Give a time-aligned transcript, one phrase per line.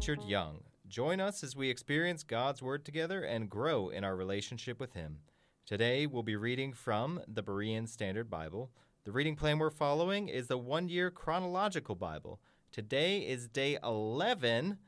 [0.00, 0.60] Richard Young.
[0.88, 5.18] Join us as we experience God's Word together and grow in our relationship with Him.
[5.66, 8.70] Today we'll be reading from the Berean Standard Bible.
[9.04, 12.40] The reading plan we're following is the one year chronological Bible.
[12.72, 14.78] Today is day 11,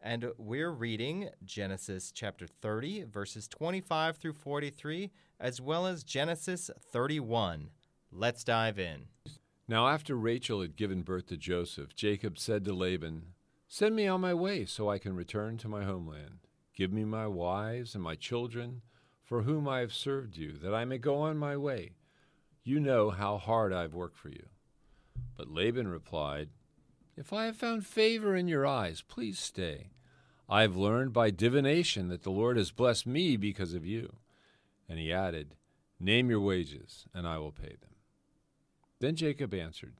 [0.00, 7.68] and we're reading Genesis chapter 30, verses 25 through 43, as well as Genesis 31.
[8.10, 9.04] Let's dive in.
[9.68, 13.34] Now, after Rachel had given birth to Joseph, Jacob said to Laban,
[13.74, 16.40] Send me on my way so I can return to my homeland.
[16.76, 18.82] Give me my wives and my children,
[19.24, 21.92] for whom I have served you, that I may go on my way.
[22.62, 24.44] You know how hard I have worked for you.
[25.38, 26.50] But Laban replied,
[27.16, 29.92] If I have found favor in your eyes, please stay.
[30.50, 34.16] I have learned by divination that the Lord has blessed me because of you.
[34.86, 35.54] And he added,
[35.98, 37.94] Name your wages, and I will pay them.
[39.00, 39.94] Then Jacob answered,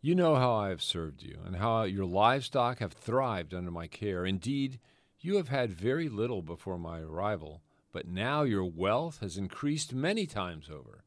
[0.00, 3.88] You know how I have served you, and how your livestock have thrived under my
[3.88, 4.24] care.
[4.24, 4.78] Indeed,
[5.20, 10.24] you have had very little before my arrival, but now your wealth has increased many
[10.24, 11.02] times over.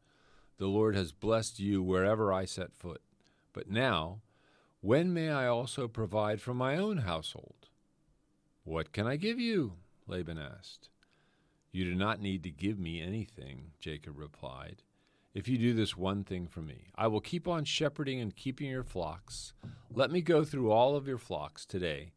[0.58, 3.02] The Lord has blessed you wherever I set foot.
[3.54, 4.22] But now,
[4.82, 7.70] when may I also provide for my own household?
[8.66, 9.74] What can I give you?
[10.06, 10.90] Laban asked.
[11.72, 14.84] You do not need to give me anything, Jacob replied.
[15.34, 18.70] If you do this one thing for me, I will keep on shepherding and keeping
[18.70, 19.54] your flocks.
[19.90, 22.12] Let me go through all of your flocks today.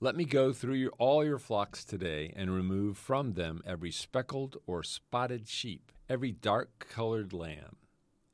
[0.00, 4.56] Let me go through your, all your flocks today and remove from them every speckled
[4.66, 7.76] or spotted sheep, every dark colored lamb,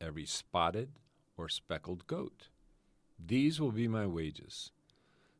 [0.00, 0.90] every spotted
[1.36, 2.48] or speckled goat.
[3.18, 4.70] These will be my wages.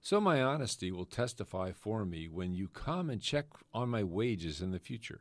[0.00, 4.60] So my honesty will testify for me when you come and check on my wages
[4.60, 5.20] in the future.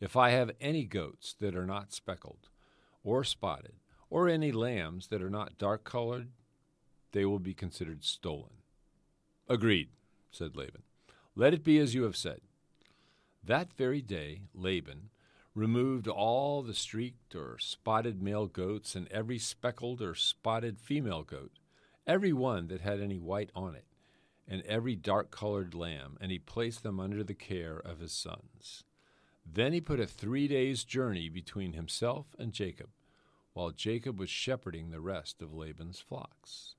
[0.00, 2.48] If I have any goats that are not speckled,
[3.04, 3.74] or spotted,
[4.10, 6.28] or any lambs that are not dark colored,
[7.12, 8.52] they will be considered stolen.
[9.48, 9.88] Agreed,
[10.30, 10.82] said Laban.
[11.34, 12.40] Let it be as you have said.
[13.42, 15.10] That very day, Laban
[15.54, 21.52] removed all the streaked or spotted male goats and every speckled or spotted female goat,
[22.06, 23.84] every one that had any white on it,
[24.48, 28.84] and every dark colored lamb, and he placed them under the care of his sons.
[29.44, 32.88] Then he put a three days' journey between himself and Jacob,
[33.52, 36.74] while Jacob was shepherding the rest of Laban's flocks.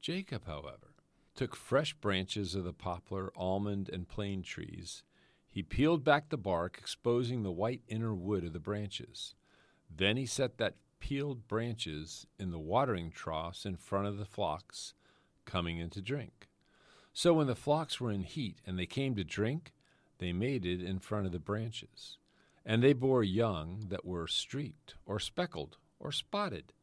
[0.00, 0.94] Jacob, however,
[1.34, 5.02] took fresh branches of the poplar, almond, and plane trees.
[5.48, 9.34] He peeled back the bark, exposing the white inner wood of the branches.
[9.94, 14.94] Then he set that peeled branches in the watering troughs in front of the flocks
[15.44, 16.48] coming in to drink.
[17.12, 19.72] So when the flocks were in heat and they came to drink,
[20.18, 22.18] they mated in front of the branches.
[22.64, 26.74] And they bore young that were streaked, or speckled, or spotted.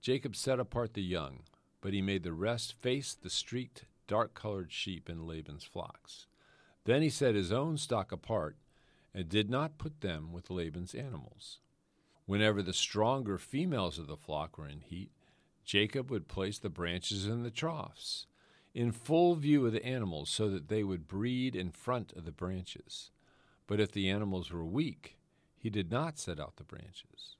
[0.00, 1.40] Jacob set apart the young,
[1.82, 6.26] but he made the rest face the streaked, dark colored sheep in Laban's flocks.
[6.84, 8.56] Then he set his own stock apart,
[9.12, 11.58] and did not put them with Laban's animals.
[12.24, 15.10] Whenever the stronger females of the flock were in heat,
[15.64, 18.26] Jacob would place the branches in the troughs
[18.76, 22.30] in full view of the animals so that they would breed in front of the
[22.30, 23.10] branches.
[23.66, 25.16] But if the animals were weak,
[25.56, 27.35] he did not set out the branches.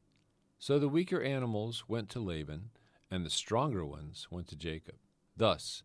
[0.59, 2.71] So the weaker animals went to Laban,
[3.11, 4.97] and the stronger ones went to Jacob.
[5.37, 5.83] Thus,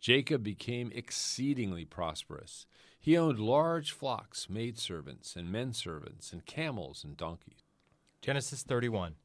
[0.00, 2.66] Jacob became exceedingly prosperous.
[2.98, 7.64] He owned large flocks, maidservants, and men servants, and camels and donkeys.
[8.22, 9.16] Genesis 31.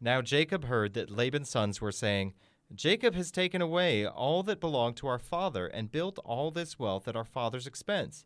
[0.00, 2.34] Now Jacob heard that Laban's sons were saying,
[2.74, 7.08] Jacob has taken away all that belonged to our father and built all this wealth
[7.08, 8.24] at our father's expense.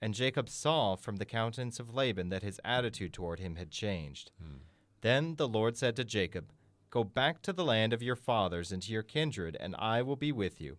[0.00, 4.30] And Jacob saw from the countenance of Laban that his attitude toward him had changed.
[4.40, 4.58] Hmm.
[5.00, 6.52] Then the Lord said to Jacob,
[6.90, 10.16] Go back to the land of your fathers and to your kindred, and I will
[10.16, 10.78] be with you.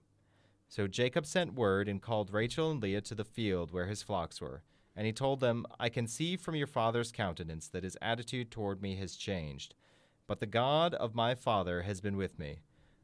[0.67, 4.41] So Jacob sent word and called Rachel and Leah to the field where his flocks
[4.41, 4.63] were.
[4.95, 8.81] And he told them, I can see from your father's countenance that his attitude toward
[8.81, 9.75] me has changed.
[10.27, 12.59] But the God of my father has been with me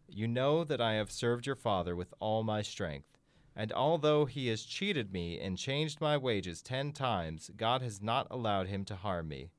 [0.08, 3.18] you know that I have served your father with all my strength.
[3.56, 8.28] And although he has cheated me and changed my wages ten times, God has not
[8.30, 9.50] allowed him to harm me.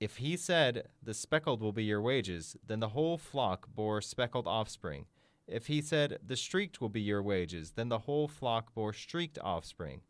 [0.00, 4.46] If he said, The speckled will be your wages, then the whole flock bore speckled
[4.46, 5.04] offspring.
[5.46, 9.38] If he said, The streaked will be your wages, then the whole flock bore streaked
[9.42, 10.00] offspring.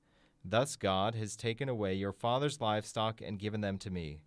[0.44, 4.20] Thus God has taken away your father's livestock and given them to me.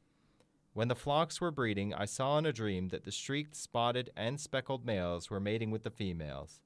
[0.73, 4.39] When the flocks were breeding, I saw in a dream that the streaked, spotted, and
[4.39, 6.59] speckled males were mating with the females.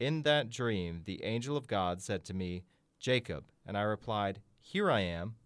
[0.00, 2.64] In that dream, the angel of God said to me,
[2.98, 5.36] Jacob, and I replied, Here I am.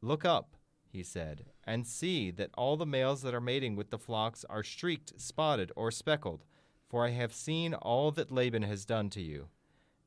[0.00, 0.56] Look up,
[0.88, 4.64] he said, and see that all the males that are mating with the flocks are
[4.64, 6.44] streaked, spotted, or speckled,
[6.88, 9.48] for I have seen all that Laban has done to you.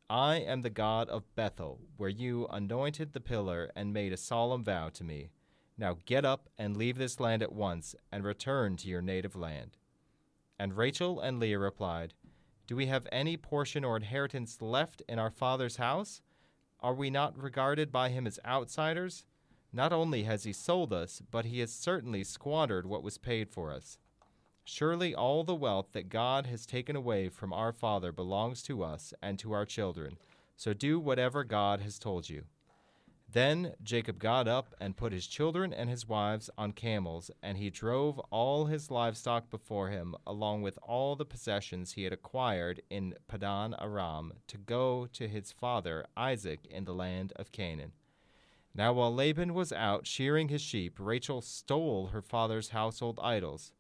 [0.09, 4.63] I am the God of Bethel, where you anointed the pillar and made a solemn
[4.63, 5.31] vow to me.
[5.77, 9.77] Now get up and leave this land at once, and return to your native land.
[10.59, 12.13] And Rachel and Leah replied,
[12.67, 16.21] Do we have any portion or inheritance left in our father's house?
[16.79, 19.25] Are we not regarded by him as outsiders?
[19.75, 23.73] Not only has he sold us, but he has certainly squandered what was paid for
[23.73, 23.97] us.
[24.63, 29.13] Surely all the wealth that God has taken away from our father belongs to us
[29.21, 30.15] and to our children.
[30.55, 32.43] So do whatever God has told you.
[33.29, 37.69] Then Jacob got up and put his children and his wives on camels, and he
[37.69, 43.15] drove all his livestock before him, along with all the possessions he had acquired in
[43.27, 47.91] Padan Aram, to go to his father Isaac in the land of Canaan.
[48.77, 53.71] Now, while Laban was out shearing his sheep, Rachel stole her father's household idols.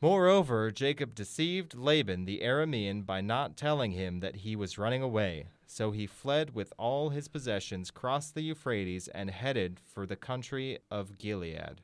[0.00, 5.46] Moreover, Jacob deceived Laban the Aramean by not telling him that he was running away.
[5.64, 10.80] So he fled with all his possessions, crossed the Euphrates, and headed for the country
[10.90, 11.80] of Gilead.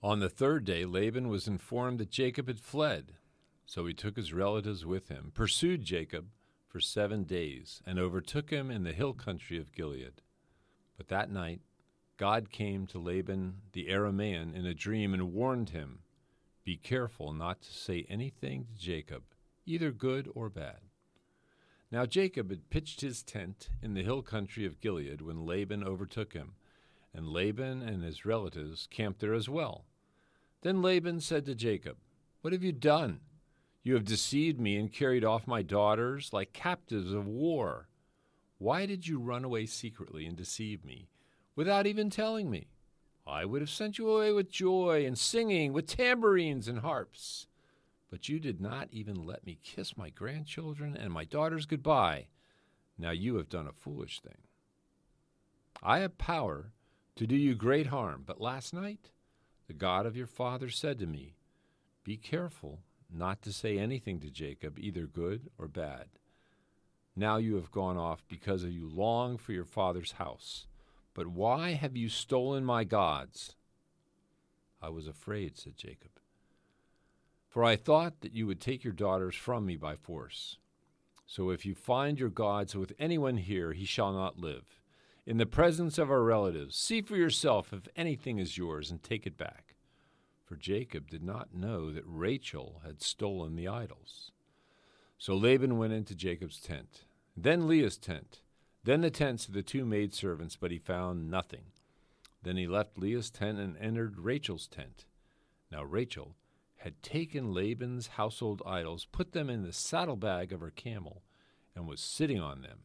[0.00, 3.14] On the third day, Laban was informed that Jacob had fled.
[3.66, 6.28] So he took his relatives with him, pursued Jacob
[6.68, 10.22] for seven days, and overtook him in the hill country of Gilead.
[10.96, 11.60] But that night,
[12.20, 16.00] God came to Laban the Aramean in a dream and warned him
[16.64, 19.22] be careful not to say anything to Jacob,
[19.64, 20.80] either good or bad.
[21.90, 26.34] Now Jacob had pitched his tent in the hill country of Gilead when Laban overtook
[26.34, 26.56] him,
[27.14, 29.86] and Laban and his relatives camped there as well.
[30.60, 31.96] Then Laban said to Jacob,
[32.42, 33.20] What have you done?
[33.82, 37.88] You have deceived me and carried off my daughters like captives of war.
[38.58, 41.08] Why did you run away secretly and deceive me,
[41.54, 42.68] without even telling me?
[43.26, 47.46] I would have sent you away with joy and singing, with tambourines and harps.
[48.10, 52.26] But you did not even let me kiss my grandchildren and my daughters goodbye.
[52.98, 54.42] Now you have done a foolish thing.
[55.82, 56.72] I have power
[57.16, 59.10] to do you great harm, but last night
[59.68, 61.36] the God of your father said to me,
[62.02, 66.06] Be careful not to say anything to Jacob, either good or bad.
[67.14, 70.66] Now you have gone off because you long for your father's house.
[71.14, 73.56] But why have you stolen my gods?
[74.80, 76.12] I was afraid, said Jacob.
[77.48, 80.58] For I thought that you would take your daughters from me by force.
[81.26, 84.80] So if you find your gods with anyone here, he shall not live.
[85.26, 89.26] In the presence of our relatives, see for yourself if anything is yours and take
[89.26, 89.76] it back.
[90.44, 94.32] For Jacob did not know that Rachel had stolen the idols.
[95.18, 97.04] So Laban went into Jacob's tent,
[97.36, 98.40] then Leah's tent
[98.84, 101.64] then the tents of the two maidservants, but he found nothing.
[102.42, 105.04] Then he left Leah's tent and entered Rachel's tent.
[105.70, 106.36] Now Rachel
[106.78, 111.22] had taken Laban's household idols, put them in the saddlebag of her camel,
[111.76, 112.78] and was sitting on them.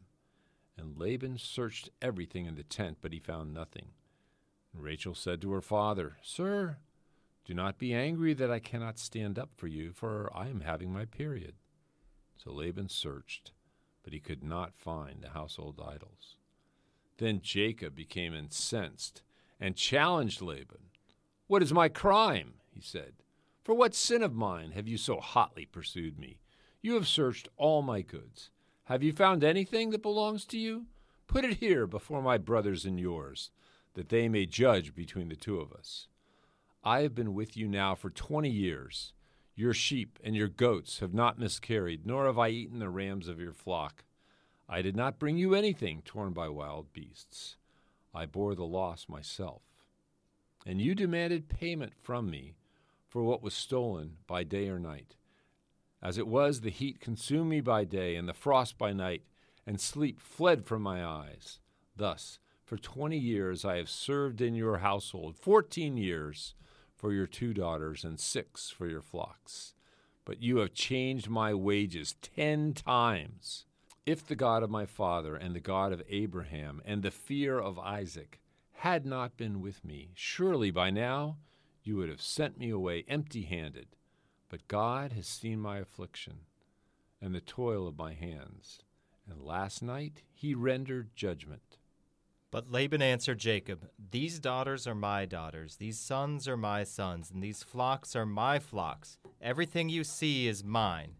[0.76, 3.88] And Laban searched everything in the tent, but he found nothing.
[4.74, 6.76] And Rachel said to her father, Sir,
[7.46, 10.92] do not be angry that I cannot stand up for you, for I am having
[10.92, 11.54] my period.
[12.36, 13.52] So Laban searched
[14.06, 16.36] but he could not find the household idols.
[17.18, 19.22] Then Jacob became incensed
[19.58, 20.90] and challenged Laban.
[21.48, 22.54] What is my crime?
[22.72, 23.14] he said.
[23.64, 26.38] For what sin of mine have you so hotly pursued me?
[26.80, 28.50] You have searched all my goods.
[28.84, 30.86] Have you found anything that belongs to you?
[31.26, 33.50] Put it here before my brothers and yours,
[33.94, 36.06] that they may judge between the two of us.
[36.84, 39.14] I have been with you now for twenty years
[39.56, 43.40] your sheep and your goats have not miscarried, nor have I eaten the rams of
[43.40, 44.04] your flock.
[44.68, 47.56] I did not bring you anything torn by wild beasts.
[48.14, 49.62] I bore the loss myself.
[50.66, 52.56] And you demanded payment from me
[53.08, 55.16] for what was stolen by day or night.
[56.02, 59.22] As it was, the heat consumed me by day, and the frost by night,
[59.66, 61.60] and sleep fled from my eyes.
[61.96, 66.54] Thus, for twenty years I have served in your household, fourteen years
[66.96, 69.74] for your two daughters and six for your flocks.
[70.24, 73.66] But you have changed my wages ten times.
[74.04, 77.78] If the God of my father and the God of Abraham and the fear of
[77.78, 78.40] Isaac
[78.72, 81.36] had not been with me, surely by now
[81.82, 83.86] you would have sent me away empty handed.
[84.48, 86.40] But God has seen my affliction
[87.20, 88.80] and the toil of my hands,
[89.28, 91.78] and last night he rendered judgment.
[92.50, 97.42] But Laban answered Jacob, These daughters are my daughters, these sons are my sons, and
[97.42, 99.18] these flocks are my flocks.
[99.40, 101.16] Everything you see is mine.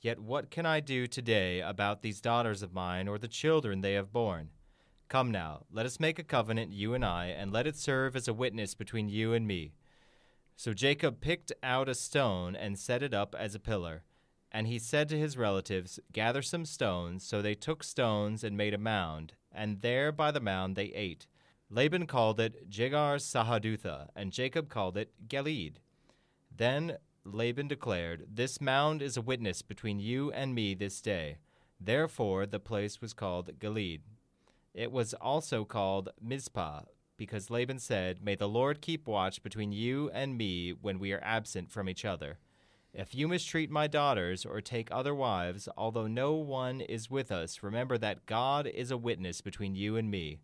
[0.00, 3.92] Yet what can I do today about these daughters of mine or the children they
[3.92, 4.48] have borne?
[5.08, 8.26] Come now, let us make a covenant, you and I, and let it serve as
[8.26, 9.72] a witness between you and me.
[10.56, 14.04] So Jacob picked out a stone and set it up as a pillar.
[14.52, 17.24] And he said to his relatives, Gather some stones.
[17.24, 21.26] So they took stones and made a mound, and there by the mound they ate.
[21.70, 25.76] Laban called it Jegar Sahadutha, and Jacob called it Galeed.
[26.54, 31.38] Then Laban declared, This mound is a witness between you and me this day.
[31.80, 34.00] Therefore the place was called Galeed.
[34.74, 36.82] It was also called Mizpah,
[37.16, 41.22] because Laban said, May the Lord keep watch between you and me when we are
[41.22, 42.38] absent from each other.
[42.92, 47.62] If you mistreat my daughters or take other wives, although no one is with us,
[47.62, 50.38] remember that God is a witness between you and me.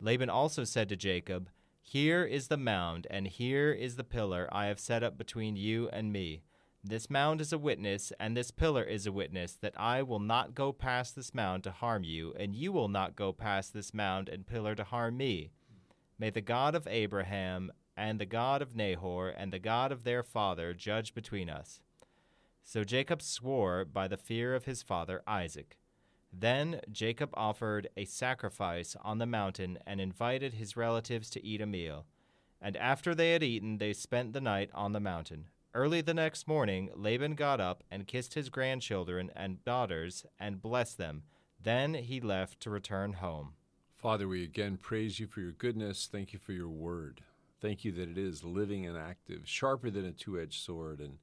[0.00, 1.50] Laban also said to Jacob,
[1.82, 5.90] Here is the mound, and here is the pillar I have set up between you
[5.90, 6.42] and me.
[6.82, 10.54] This mound is a witness, and this pillar is a witness, that I will not
[10.54, 14.30] go past this mound to harm you, and you will not go past this mound
[14.30, 15.50] and pillar to harm me.
[16.18, 20.22] May the God of Abraham and the God of Nahor and the God of their
[20.22, 21.80] father judge between us.
[22.62, 25.78] So Jacob swore by the fear of his father Isaac.
[26.32, 31.66] Then Jacob offered a sacrifice on the mountain and invited his relatives to eat a
[31.66, 32.06] meal.
[32.60, 35.46] And after they had eaten, they spent the night on the mountain.
[35.74, 40.98] Early the next morning, Laban got up and kissed his grandchildren and daughters and blessed
[40.98, 41.24] them.
[41.60, 43.54] Then he left to return home.
[43.96, 46.08] Father, we again praise you for your goodness.
[46.10, 47.22] Thank you for your word.
[47.64, 51.00] Thank you that it is living and active, sharper than a two edged sword.
[51.00, 51.16] And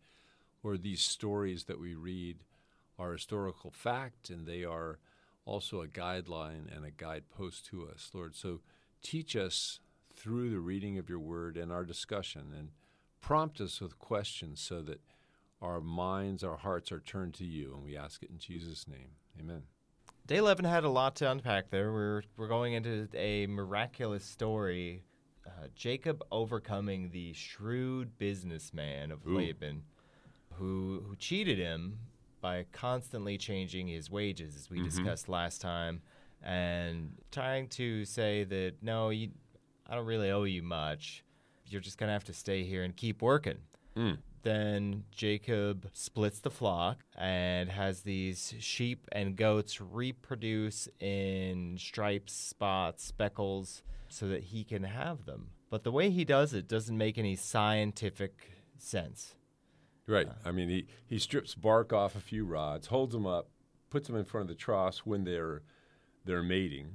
[0.63, 2.37] Lord, these stories that we read
[2.97, 4.97] are historical fact and they are
[5.45, 8.35] also a guideline and a guidepost to us, Lord.
[8.35, 8.61] So
[9.03, 9.81] teach us
[10.15, 12.69] through the reading of your word and our discussion and
[13.21, 15.01] prompt us with questions so that
[15.61, 17.71] our minds, our hearts are turned to you.
[17.75, 19.11] And we ask it in Jesus' name.
[19.39, 19.61] Amen.
[20.25, 21.93] Day 11 had a lot to unpack there.
[21.93, 25.03] We're, we're going into a miraculous story.
[25.45, 29.35] Uh, Jacob overcoming the shrewd businessman of Ooh.
[29.37, 29.83] Laban
[30.53, 31.97] who, who cheated him
[32.41, 34.83] by constantly changing his wages, as we Mhm.
[34.83, 36.01] discussed last time,
[36.43, 39.31] and trying to say that, no, you,
[39.87, 41.23] I don't really owe you much.
[41.65, 43.59] You're just going to have to stay here and keep working.
[43.95, 44.17] Mm.
[44.43, 53.03] Then Jacob splits the flock and has these sheep and goats reproduce in stripes, spots,
[53.03, 55.49] speckles, so that he can have them.
[55.69, 59.35] But the way he does it doesn't make any scientific sense.
[60.07, 60.27] Right.
[60.27, 60.33] Uh.
[60.49, 63.49] I mean, he, he strips bark off a few rods, holds them up,
[63.89, 65.61] puts them in front of the troughs when they're
[66.23, 66.89] they're mating,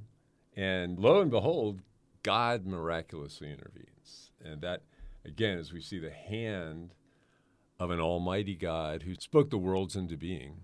[0.55, 1.81] and lo and behold,
[2.23, 4.31] God miraculously intervenes.
[4.43, 4.83] And that,
[5.25, 6.93] again, as we see the hand
[7.79, 10.61] of an Almighty God who spoke the worlds into being,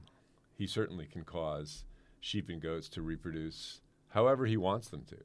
[0.55, 1.85] He certainly can cause
[2.19, 5.17] sheep and goats to reproduce however He wants them to.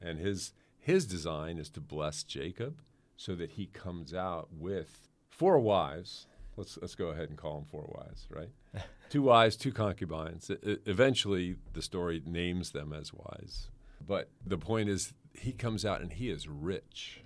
[0.00, 2.80] And His His design is to bless Jacob
[3.16, 6.26] so that he comes out with four wives
[6.56, 8.50] let's let's go ahead and call them four wives, right?
[9.10, 10.50] two wives, two concubines.
[10.62, 13.70] Eventually, the story names them as wives.
[14.06, 17.22] But the point is, he comes out and he is rich.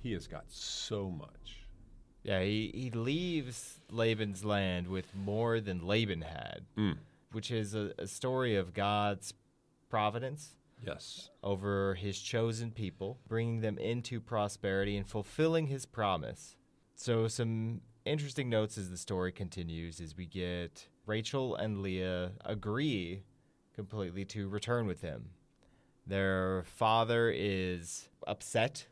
[0.00, 1.57] He has got so much.
[2.28, 6.98] Yeah, he, he leaves Laban's land with more than Laban had, Mm.
[7.32, 9.32] which is a, a story of God's
[9.88, 10.54] providence
[10.86, 11.30] Yes.
[11.42, 16.54] over his chosen people, bringing them into prosperity and fulfilling his promise.
[16.94, 23.22] So, some interesting notes as the story continues is we get Rachel and Leah agree
[23.74, 25.30] completely to return with him.
[26.06, 28.86] Their father is upset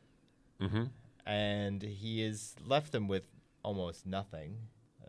[0.59, 0.85] Mm-hmm.
[1.27, 3.25] And he has left them with
[3.63, 4.57] almost nothing.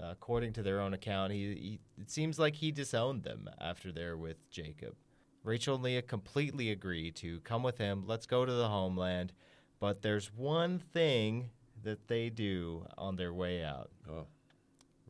[0.01, 3.91] Uh, according to their own account, he, he it seems like he disowned them after
[3.91, 4.95] they're with Jacob.
[5.43, 8.03] Rachel and Leah completely agree to come with him.
[8.05, 9.31] Let's go to the homeland.
[9.79, 11.51] But there's one thing
[11.83, 13.91] that they do on their way out.
[14.09, 14.25] Oh.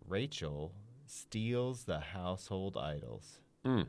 [0.08, 0.74] Rachel
[1.06, 3.40] steals the household idols.
[3.66, 3.88] Mm.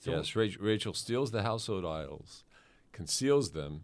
[0.00, 0.34] So- yes.
[0.34, 2.44] Rachel, Rachel steals the household idols,
[2.92, 3.82] conceals them.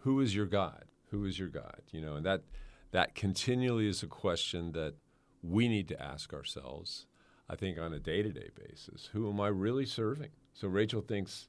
[0.00, 0.84] Who is your God?
[1.16, 1.80] Who is your God?
[1.92, 2.42] You know, and that
[2.90, 4.94] that continually is a question that
[5.42, 7.06] we need to ask ourselves.
[7.48, 10.30] I think on a day-to-day basis, who am I really serving?
[10.52, 11.48] So Rachel thinks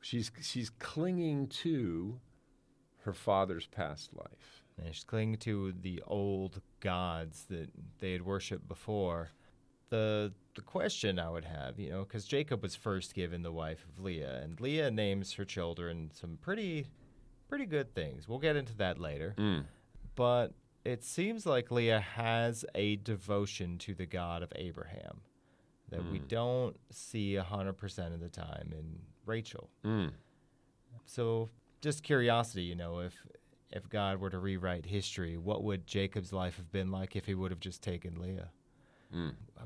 [0.00, 2.18] she's she's clinging to
[3.04, 4.64] her father's past life.
[4.76, 9.30] And she's clinging to the old gods that they had worshipped before.
[9.90, 13.84] The the question I would have, you know, because Jacob was first given the wife
[13.88, 16.88] of Leah, and Leah names her children some pretty
[17.48, 18.28] pretty good things.
[18.28, 19.34] We'll get into that later.
[19.38, 19.64] Mm.
[20.14, 20.52] But
[20.84, 25.20] it seems like Leah has a devotion to the God of Abraham
[25.90, 26.28] that we Mm.
[26.28, 29.70] don't see 100% of the time in Rachel.
[29.84, 30.12] Mm.
[31.06, 33.26] So, just curiosity, you know, if
[33.70, 37.34] if God were to rewrite history, what would Jacob's life have been like if he
[37.34, 38.50] would have just taken Leah?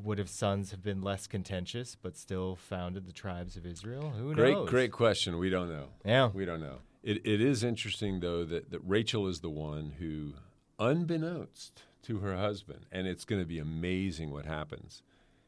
[0.03, 4.11] Would have sons have been less contentious, but still founded the tribes of Israel?
[4.11, 4.69] Who Great, knows?
[4.71, 5.39] great question.
[5.39, 5.89] We don't know.
[6.05, 6.29] Yeah.
[6.29, 6.79] We don't know.
[7.09, 10.35] It, it is interesting, though, that, that Rachel is the one who,
[10.79, 15.03] unbeknownst to her husband, and it's going to be amazing what happens.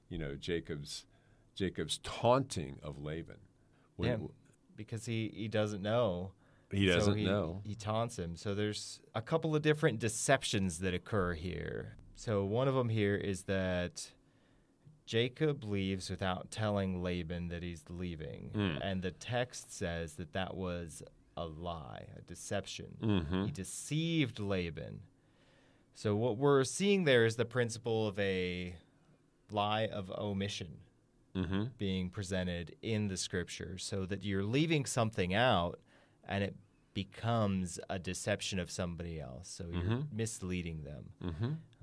[0.09, 1.05] You know, Jacob's
[1.55, 3.37] Jacob's taunting of Laban.
[3.97, 4.27] When- Yeah,
[4.75, 6.33] because he, he doesn't know.
[6.71, 7.61] He doesn't he, know.
[7.63, 8.37] He taunts him.
[8.37, 11.97] So there's a couple of different deceptions that occur here.
[12.15, 14.13] So one of them here is that
[15.05, 18.51] Jacob leaves without telling Laban that he's leaving.
[18.55, 18.79] Mm.
[18.83, 21.03] And the text says that that was
[21.37, 22.97] a lie, a deception.
[23.01, 23.47] Mhm.
[23.47, 25.01] He deceived Laban.
[25.95, 28.75] So what we're seeing there is the principle of a
[29.51, 30.79] lie of omission
[31.35, 31.65] Mm-hmm.
[31.79, 35.79] being presented in the scripture so that you're leaving something out
[36.27, 36.57] and it
[36.93, 39.49] becomes a deception of somebody else.
[39.49, 40.13] So you're Mhm.
[40.13, 41.13] misleading them.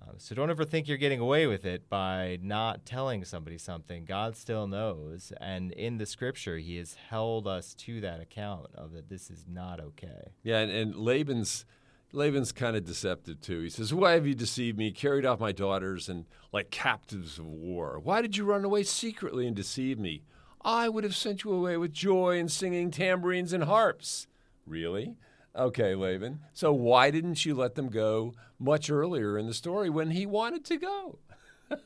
[0.02, 4.06] Uh, so don't ever think you're getting away with it by not telling somebody something.
[4.06, 5.34] God still knows.
[5.42, 9.46] And in the scripture, He has held us to that account of that this is
[9.48, 10.32] not okay.
[10.44, 11.66] Yeah, and, and Laban's
[12.14, 13.62] Laban's kind of deceptive too.
[13.62, 14.92] He says, "Why have you deceived me?
[14.92, 18.00] Carried off my daughters and like captives of war.
[18.02, 20.24] Why did you run away secretly and deceive me?
[20.62, 24.28] I would have sent you away with joy and singing tambourines and harps."
[24.66, 25.16] Really?
[25.58, 26.40] Okay, Laban.
[26.54, 30.64] So why didn't you let them go much earlier in the story when he wanted
[30.66, 31.20] to go?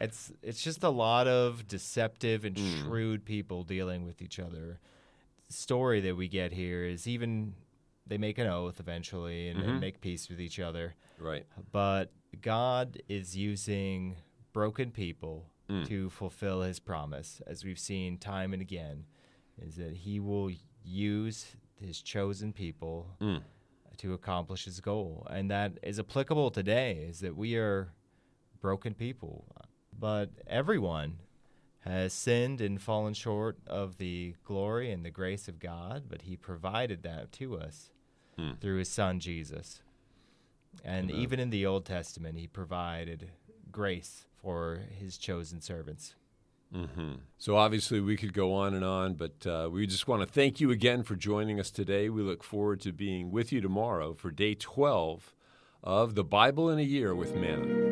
[0.00, 2.64] It's it's just a lot of deceptive and Hmm.
[2.82, 4.78] shrewd people dealing with each other.
[5.48, 7.54] The story that we get here is even
[8.06, 9.80] they make an oath eventually and, and Mhm.
[9.80, 10.94] make peace with each other.
[11.18, 11.46] Right.
[11.72, 14.16] But God is using
[14.52, 15.84] broken people Mm.
[15.88, 19.04] to fulfill his promise, as we've seen time and again,
[19.60, 20.50] is that he will
[20.84, 23.42] use his chosen people Mm.
[23.98, 25.26] to accomplish his goal.
[25.30, 27.92] And that is applicable today, is that we are
[28.60, 29.44] broken people.
[29.98, 31.18] But everyone
[31.80, 36.36] has sinned and fallen short of the glory and the grace of God, but he
[36.36, 37.90] provided that to us
[38.36, 38.52] Hmm.
[38.60, 39.82] through his son Jesus.
[40.84, 41.22] And Amen.
[41.22, 43.32] even in the Old Testament, he provided
[43.72, 46.14] grace for his chosen servants.
[46.72, 50.26] Hmm So obviously we could go on and on, but uh, we just want to
[50.26, 52.08] thank you again for joining us today.
[52.08, 55.34] We look forward to being with you tomorrow for day 12
[55.82, 57.87] of the Bible in a Year with Manna.